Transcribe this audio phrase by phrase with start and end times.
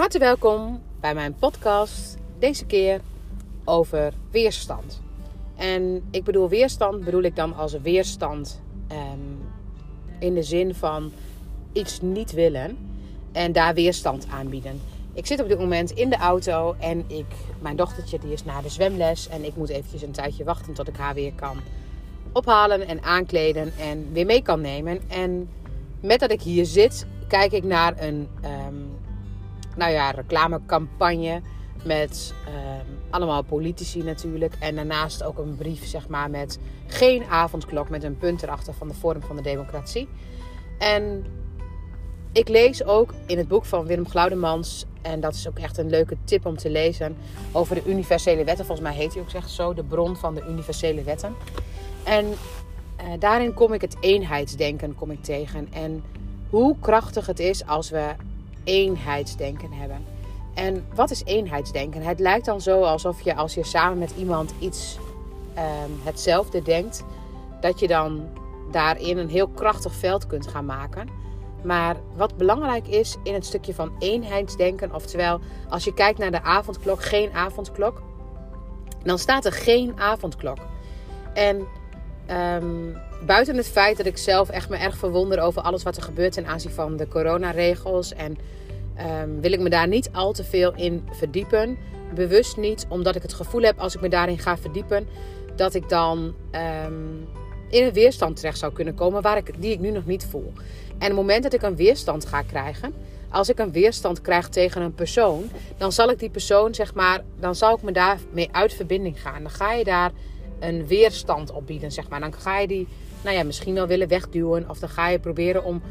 [0.00, 2.16] harte welkom bij mijn podcast.
[2.38, 3.00] Deze keer
[3.64, 5.00] over weerstand.
[5.56, 8.60] En ik bedoel weerstand, bedoel ik dan als weerstand
[8.92, 9.38] um,
[10.18, 11.12] in de zin van
[11.72, 12.78] iets niet willen
[13.32, 14.80] en daar weerstand aanbieden.
[15.12, 17.26] Ik zit op dit moment in de auto en ik,
[17.58, 20.88] mijn dochtertje die is naar de zwemles en ik moet eventjes een tijdje wachten tot
[20.88, 21.60] ik haar weer kan
[22.32, 25.00] ophalen en aankleden en weer mee kan nemen.
[25.08, 25.48] En
[26.00, 28.90] met dat ik hier zit, kijk ik naar een um,
[29.76, 31.40] nou ja, reclamecampagne
[31.84, 34.54] met um, allemaal politici natuurlijk.
[34.58, 38.88] En daarnaast ook een brief zeg maar, met geen avondklok met een punt erachter van
[38.88, 40.08] de vorm van de democratie.
[40.78, 41.24] En
[42.32, 45.90] ik lees ook in het boek van Willem Glaudemans, en dat is ook echt een
[45.90, 47.16] leuke tip om te lezen,
[47.52, 48.66] over de universele wetten.
[48.66, 51.34] Volgens mij heet hij ook echt zo, de bron van de universele wetten.
[52.04, 55.68] En uh, daarin kom ik het eenheidsdenken kom ik tegen.
[55.72, 56.02] En
[56.50, 58.14] hoe krachtig het is als we
[58.64, 60.04] eenheidsdenken hebben.
[60.54, 62.02] En wat is eenheidsdenken?
[62.02, 64.98] Het lijkt dan zo alsof je als je samen met iemand iets
[65.56, 67.04] um, hetzelfde denkt,
[67.60, 68.28] dat je dan
[68.70, 71.08] daarin een heel krachtig veld kunt gaan maken.
[71.62, 76.42] Maar wat belangrijk is in het stukje van eenheidsdenken, oftewel als je kijkt naar de
[76.42, 78.02] avondklok, geen avondklok,
[79.02, 80.58] dan staat er geen avondklok.
[81.34, 81.66] En
[82.32, 86.02] um, buiten het feit dat ik zelf echt me erg verwonder over alles wat er
[86.02, 88.38] gebeurt ten aanzien van de coronaregels en
[89.22, 91.78] um, wil ik me daar niet al te veel in verdiepen.
[92.14, 95.06] Bewust niet, omdat ik het gevoel heb als ik me daarin ga verdiepen,
[95.56, 96.34] dat ik dan
[96.84, 97.28] um,
[97.68, 100.52] in een weerstand terecht zou kunnen komen waar ik, die ik nu nog niet voel.
[100.98, 102.94] En het moment dat ik een weerstand ga krijgen,
[103.28, 107.22] als ik een weerstand krijg tegen een persoon, dan zal ik die persoon, zeg maar,
[107.38, 109.42] dan zal ik me daarmee uit verbinding gaan.
[109.42, 110.10] Dan ga je daar
[110.60, 112.20] een weerstand op bieden, zeg maar.
[112.20, 112.88] Dan ga je die,
[113.24, 114.70] nou ja, misschien wel willen wegduwen.
[114.70, 115.82] Of dan ga je proberen om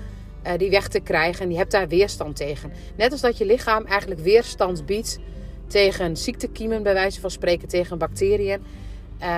[0.45, 1.45] uh, die weg te krijgen.
[1.45, 2.71] En je hebt daar weerstand tegen.
[2.95, 5.19] Net als dat je lichaam eigenlijk weerstand biedt
[5.67, 8.61] tegen ziektekiemen, bij wijze van spreken, tegen bacteriën.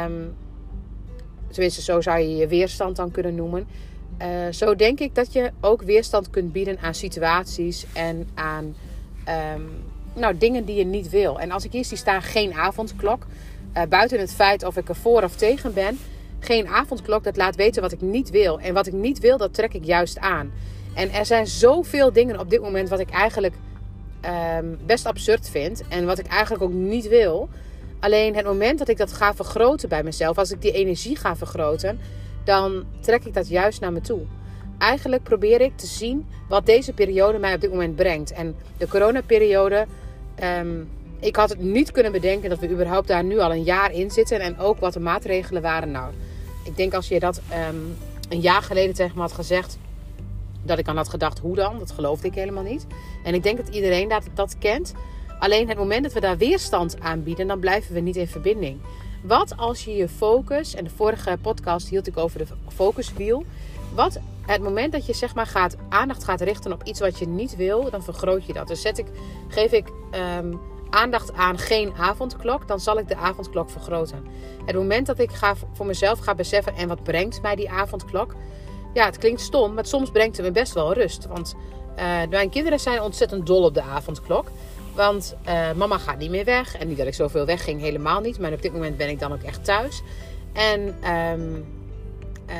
[0.05, 0.35] Um,
[1.47, 3.67] tenminste, zo zou je je weerstand dan kunnen noemen.
[4.21, 8.75] Uh, zo denk ik dat je ook weerstand kunt bieden aan situaties en aan
[9.55, 9.69] um,
[10.13, 11.39] nou, dingen die je niet wil.
[11.39, 13.25] En als ik hier zie staan, geen avondklok.
[13.77, 15.99] Uh, buiten het feit of ik er voor of tegen ben.
[16.39, 18.59] Geen avondklok, dat laat weten wat ik niet wil.
[18.59, 20.51] En wat ik niet wil, dat trek ik juist aan.
[20.93, 23.53] En er zijn zoveel dingen op dit moment wat ik eigenlijk
[24.59, 25.83] um, best absurd vind.
[25.89, 27.49] En wat ik eigenlijk ook niet wil.
[27.99, 31.35] Alleen het moment dat ik dat ga vergroten bij mezelf, als ik die energie ga
[31.35, 31.99] vergroten,
[32.43, 34.21] dan trek ik dat juist naar me toe.
[34.77, 38.31] Eigenlijk probeer ik te zien wat deze periode mij op dit moment brengt.
[38.31, 39.85] En de coronaperiode,
[40.59, 40.89] um,
[41.21, 44.11] ik had het niet kunnen bedenken dat we überhaupt daar nu al een jaar in
[44.11, 44.39] zitten.
[44.39, 45.91] En ook wat de maatregelen waren.
[45.91, 46.13] Nou,
[46.63, 47.97] ik denk als je dat um,
[48.29, 49.77] een jaar geleden tegen me had gezegd,
[50.63, 51.79] dat ik aan had gedacht, hoe dan?
[51.79, 52.85] Dat geloofde ik helemaal niet.
[53.23, 54.93] En ik denk dat iedereen dat, dat kent.
[55.39, 58.79] Alleen het moment dat we daar weerstand aan bieden, dan blijven we niet in verbinding.
[59.23, 63.45] Wat als je je focus, en de vorige podcast hield ik over de focuswiel.
[63.95, 67.27] Wat het moment dat je zeg maar gaat, aandacht gaat richten op iets wat je
[67.27, 68.67] niet wil, dan vergroot je dat.
[68.67, 69.05] Dus zet ik,
[69.47, 69.87] geef ik
[70.37, 70.59] um,
[70.91, 74.25] aandacht aan geen avondklok, dan zal ik de avondklok vergroten.
[74.65, 78.35] Het moment dat ik ga, voor mezelf ga beseffen en wat brengt mij die avondklok,
[78.93, 81.27] ja, het klinkt stom, maar soms brengt het me best wel rust.
[81.27, 81.55] Want
[81.97, 84.51] uh, mijn kinderen zijn ontzettend dol op de avondklok.
[84.95, 86.77] Want uh, mama gaat niet meer weg.
[86.77, 88.39] En niet dat ik zoveel wegging, helemaal niet.
[88.39, 90.01] Maar op dit moment ben ik dan ook echt thuis.
[90.53, 91.65] En um,
[92.49, 92.55] uh,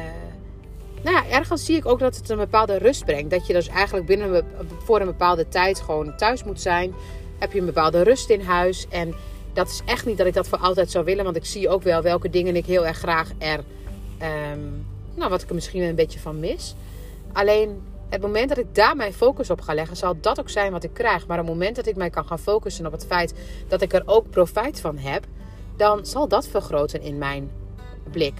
[1.02, 3.31] nou ja, ergens zie ik ook dat het een bepaalde rust brengt.
[3.31, 4.46] Dat je dus eigenlijk binnen
[4.84, 6.94] voor een bepaalde tijd gewoon thuis moet zijn.
[7.41, 8.88] Heb je een bepaalde rust in huis.
[8.90, 9.13] En
[9.53, 11.24] dat is echt niet dat ik dat voor altijd zou willen.
[11.24, 13.59] Want ik zie ook wel welke dingen ik heel erg graag er
[14.53, 14.85] um,
[15.16, 16.75] nou, wat ik er misschien een beetje van mis.
[17.34, 20.72] Alleen het moment dat ik daar mijn focus op ga leggen, zal dat ook zijn
[20.72, 21.28] wat ik krijg.
[21.28, 23.34] Maar het moment dat ik mij kan gaan focussen op het feit
[23.68, 25.25] dat ik er ook profijt van heb,
[25.75, 27.52] dan zal dat vergroten in mijn
[28.12, 28.34] blik.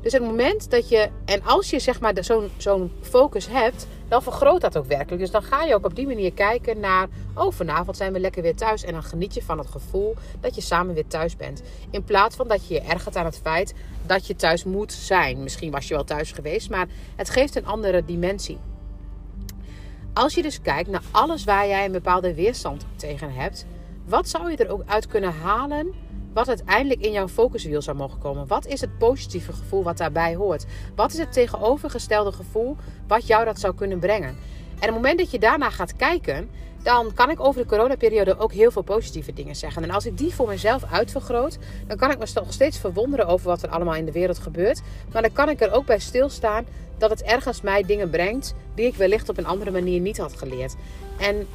[0.00, 2.14] Dus het moment dat je, en als je zeg maar
[2.56, 5.20] zo'n focus hebt, dan vergroot dat ook werkelijk.
[5.20, 8.42] Dus dan ga je ook op die manier kijken naar, oh vanavond zijn we lekker
[8.42, 8.84] weer thuis.
[8.84, 11.62] En dan geniet je van het gevoel dat je samen weer thuis bent.
[11.90, 13.74] In plaats van dat je je ergert aan het feit
[14.06, 15.42] dat je thuis moet zijn.
[15.42, 16.86] Misschien was je wel thuis geweest, maar
[17.16, 18.58] het geeft een andere dimensie.
[20.12, 23.66] Als je dus kijkt naar alles waar jij een bepaalde weerstand tegen hebt,
[24.04, 25.94] wat zou je er ook uit kunnen halen
[26.38, 28.46] wat uiteindelijk in jouw focuswiel zou mogen komen.
[28.46, 30.66] Wat is het positieve gevoel wat daarbij hoort?
[30.94, 32.76] Wat is het tegenovergestelde gevoel
[33.06, 34.28] wat jou dat zou kunnen brengen?
[34.28, 36.50] En op het moment dat je daarna gaat kijken,
[36.82, 39.82] dan kan ik over de coronaperiode ook heel veel positieve dingen zeggen.
[39.82, 43.46] En als ik die voor mezelf uitvergroot, dan kan ik me nog steeds verwonderen over
[43.46, 44.80] wat er allemaal in de wereld gebeurt.
[45.12, 46.66] Maar dan kan ik er ook bij stilstaan
[46.98, 50.36] dat het ergens mij dingen brengt die ik wellicht op een andere manier niet had
[50.36, 50.74] geleerd.
[51.18, 51.46] En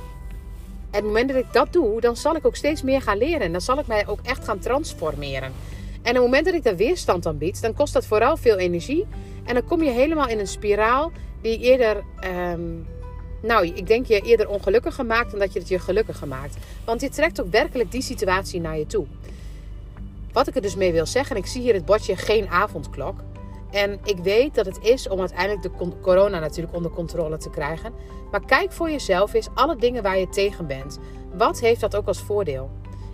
[0.95, 3.41] het moment dat ik dat doe, dan zal ik ook steeds meer gaan leren.
[3.41, 5.53] En dan zal ik mij ook echt gaan transformeren.
[6.01, 8.57] En op het moment dat ik daar weerstand aan bied, dan kost dat vooral veel
[8.57, 9.05] energie.
[9.45, 11.11] En dan kom je helemaal in een spiraal
[11.41, 12.61] die eerder, ehm,
[13.41, 16.57] nou, ik denk je eerder ongelukkiger maakt dan dat je het je gelukkiger maakt.
[16.85, 19.05] Want je trekt ook werkelijk die situatie naar je toe.
[20.31, 23.19] Wat ik er dus mee wil zeggen, ik zie hier het bordje geen avondklok.
[23.73, 27.93] En ik weet dat het is om uiteindelijk de corona natuurlijk onder controle te krijgen.
[28.31, 30.99] Maar kijk voor jezelf eens alle dingen waar je tegen bent.
[31.33, 32.69] Wat heeft dat ook als voordeel?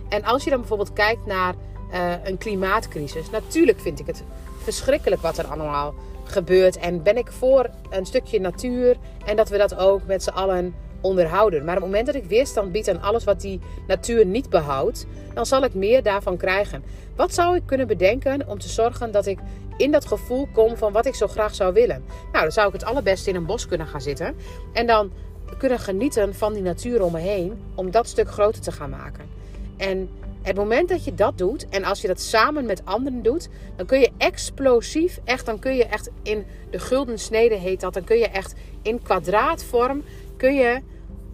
[0.08, 1.54] En als je dan bijvoorbeeld kijkt naar
[1.92, 3.30] uh, een klimaatcrisis.
[3.30, 4.24] Natuurlijk vind ik het
[4.62, 6.76] verschrikkelijk wat er allemaal gebeurt.
[6.76, 10.74] En ben ik voor een stukje natuur en dat we dat ook met z'n allen
[11.00, 11.64] onderhouden.
[11.64, 15.06] Maar op het moment dat ik weerstand bied aan alles wat die natuur niet behoudt,
[15.34, 16.82] dan zal ik meer daarvan krijgen.
[17.16, 19.38] Wat zou ik kunnen bedenken om te zorgen dat ik
[19.76, 22.04] in dat gevoel kom van wat ik zo graag zou willen?
[22.32, 24.36] Nou, dan zou ik het allerbeste in een bos kunnen gaan zitten
[24.72, 25.12] en dan
[25.58, 29.28] kunnen genieten van die natuur om me heen om dat stuk groter te gaan maken.
[29.76, 30.08] En
[30.42, 33.86] het moment dat je dat doet en als je dat samen met anderen doet, dan
[33.86, 38.04] kun je explosief, echt, dan kun je echt in de gulden snede heet dat, dan
[38.04, 40.02] kun je echt in kwadraatvorm
[40.40, 40.82] kun je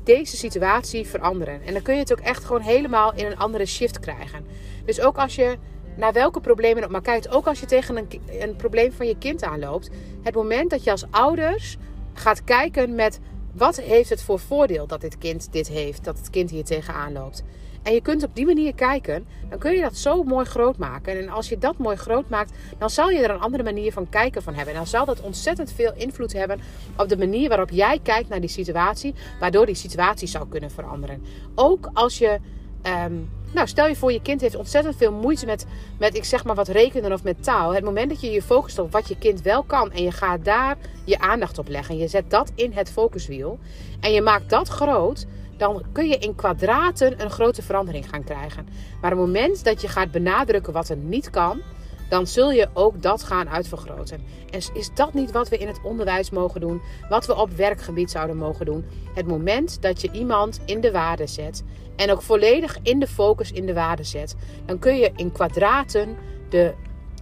[0.05, 1.63] deze situatie veranderen.
[1.63, 4.47] En dan kun je het ook echt gewoon helemaal in een andere shift krijgen.
[4.85, 5.57] Dus ook als je
[5.97, 8.09] naar welke problemen ook maar kijkt, ook als je tegen een,
[8.41, 9.91] een probleem van je kind aanloopt,
[10.23, 11.77] het moment dat je als ouders
[12.15, 13.21] gaat kijken met
[13.53, 17.13] wat heeft het voor voordeel dat dit kind dit heeft, dat het kind hier tegenaan
[17.13, 17.43] loopt.
[17.87, 21.19] En je kunt op die manier kijken, dan kun je dat zo mooi groot maken.
[21.19, 24.09] En als je dat mooi groot maakt, dan zal je er een andere manier van
[24.09, 24.73] kijken van hebben.
[24.73, 26.61] En dan zal dat ontzettend veel invloed hebben
[26.97, 31.23] op de manier waarop jij kijkt naar die situatie, waardoor die situatie zou kunnen veranderen.
[31.55, 32.39] Ook als je.
[32.83, 33.15] Ehm,
[33.53, 35.67] nou, stel je voor, je kind heeft ontzettend veel moeite met,
[35.99, 37.75] met, ik zeg maar, wat rekenen of met taal.
[37.75, 40.45] Het moment dat je je focust op wat je kind wel kan en je gaat
[40.45, 41.95] daar je aandacht op leggen.
[41.95, 43.59] En je zet dat in het focuswiel
[44.01, 48.69] en je maakt dat groot dan kun je in kwadraten een grote verandering gaan krijgen.
[49.01, 51.63] Maar op het moment dat je gaat benadrukken wat er niet kan,
[52.09, 54.21] dan zul je ook dat gaan uitvergroten.
[54.51, 56.81] En is dat niet wat we in het onderwijs mogen doen?
[57.09, 58.85] Wat we op werkgebied zouden mogen doen?
[59.15, 61.65] Het moment dat je iemand in de waarde zet
[61.97, 66.17] en ook volledig in de focus in de waarde zet, dan kun je in kwadraten
[66.49, 66.75] de,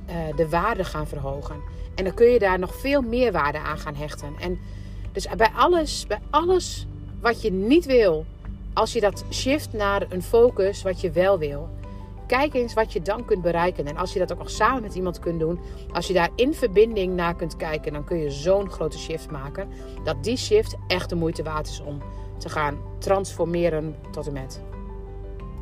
[0.09, 1.57] uh, de waarde gaan verhogen.
[1.95, 4.35] En dan kun je daar nog veel meer waarde aan gaan hechten.
[4.41, 4.59] En
[5.13, 6.87] dus bij alles, bij alles
[7.25, 8.25] wat je niet wil,
[8.73, 11.69] als je dat shift naar een focus wat je wel wil.
[12.27, 13.87] Kijk eens wat je dan kunt bereiken.
[13.87, 15.61] En als je dat ook nog samen met iemand kunt doen,
[15.93, 19.69] als je daar in verbinding naar kunt kijken, dan kun je zo'n grote shift maken.
[20.05, 22.03] Dat die shift echt de moeite waard is om
[22.39, 24.63] te gaan transformeren tot en met.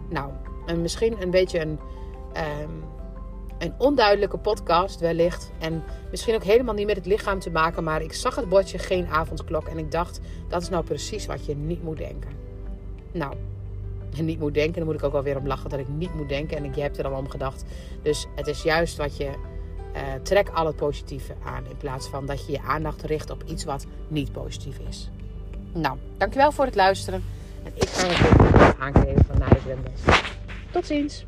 [0.08, 0.30] Nou,
[0.66, 1.78] en misschien een beetje een,
[2.32, 2.70] ehm,
[3.62, 5.50] een onduidelijke podcast wellicht.
[5.58, 7.84] En misschien ook helemaal niet met het lichaam te maken.
[7.84, 9.66] Maar ik zag het bordje geen avondklok.
[9.66, 12.30] En ik dacht, dat is nou precies wat je niet moet denken.
[13.12, 13.34] Nou,
[14.16, 16.14] en niet moet denken, dan moet ik ook wel weer om lachen dat ik niet
[16.14, 16.56] moet denken.
[16.56, 17.64] En je hebt er al om gedacht.
[18.02, 19.30] Dus het is juist wat je...
[19.94, 21.66] Uh, trek al het positieve aan.
[21.68, 25.10] In plaats van dat je je aandacht richt op iets wat niet positief is.
[25.72, 27.24] Nou, dankjewel voor het luisteren.
[27.64, 29.82] En ik ga weer aangeven van Nijs
[30.70, 31.24] Tot ziens.